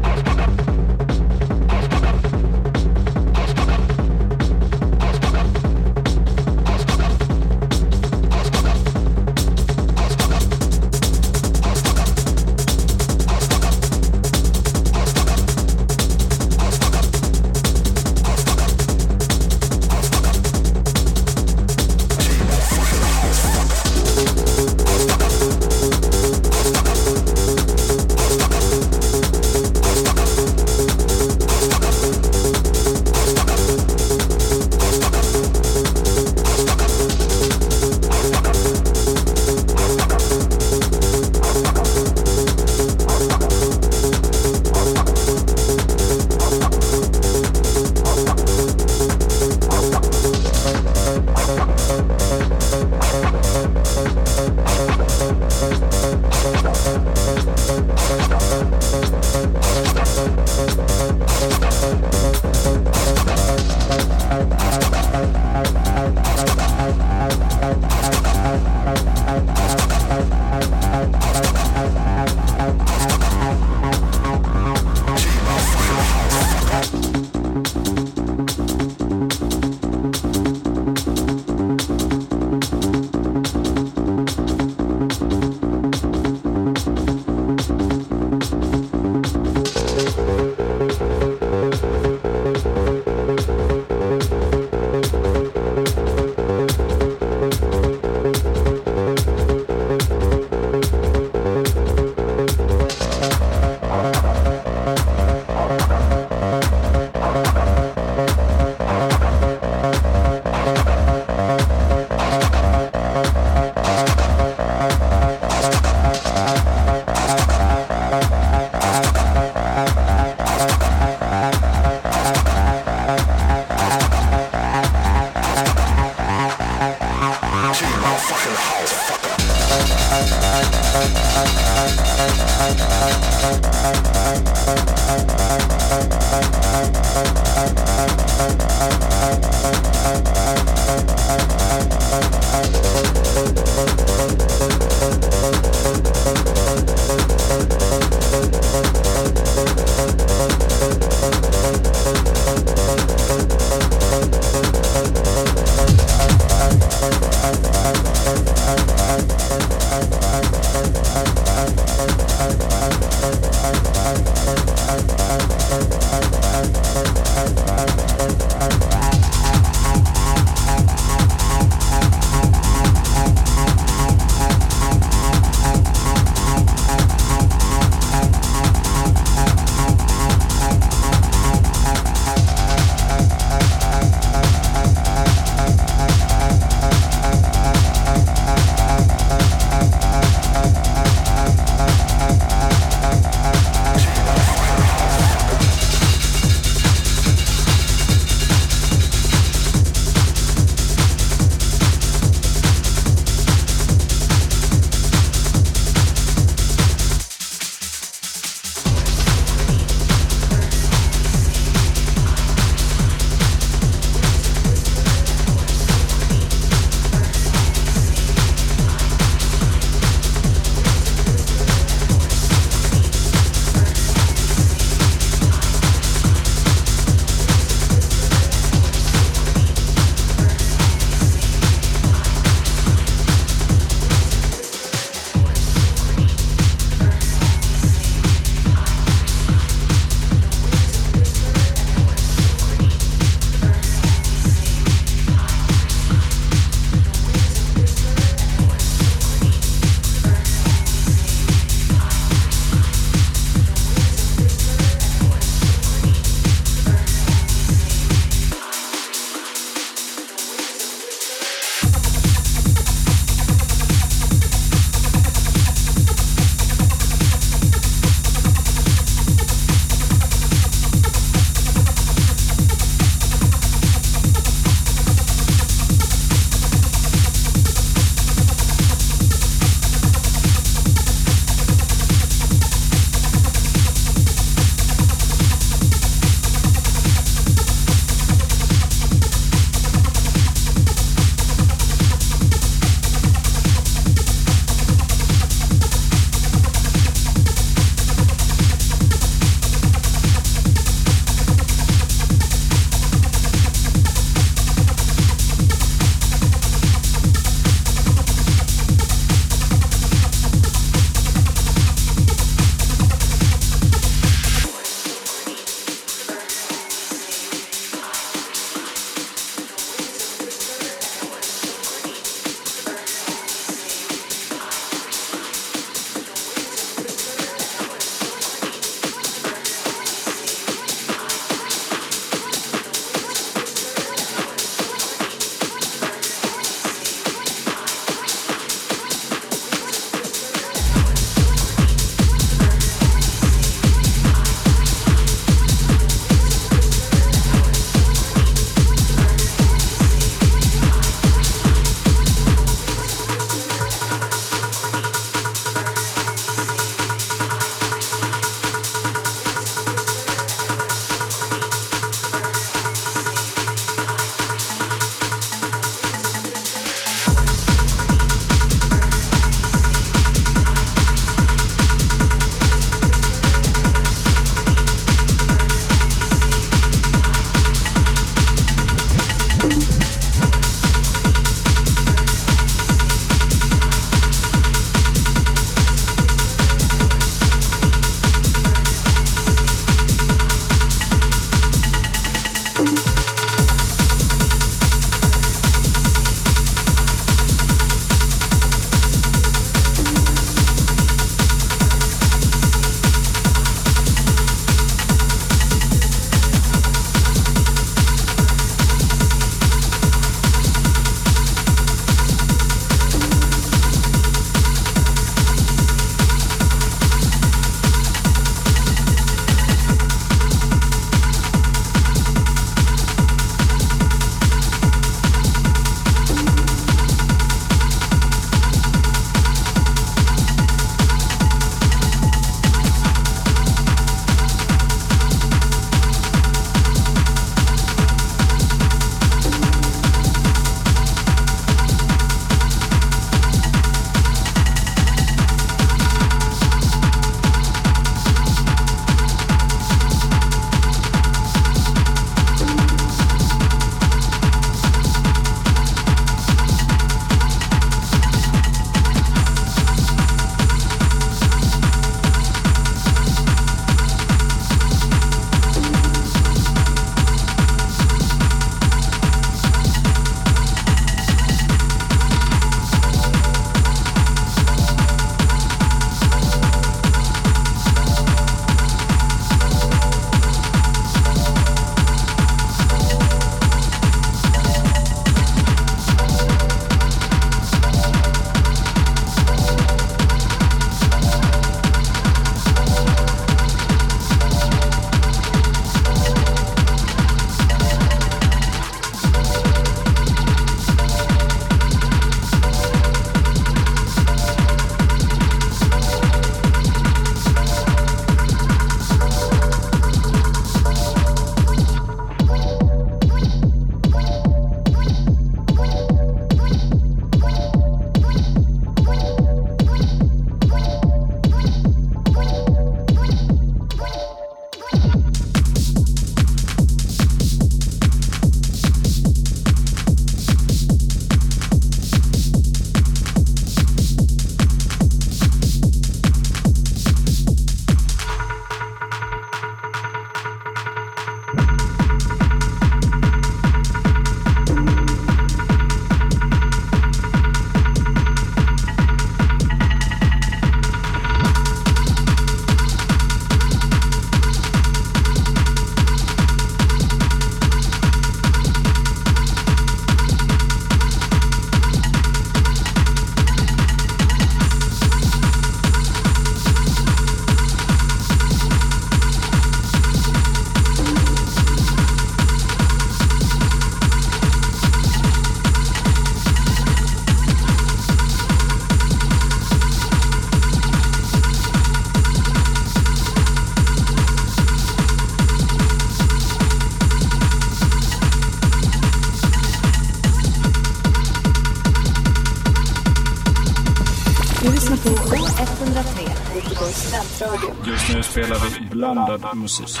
[598.24, 600.00] spelar vi blandad musik.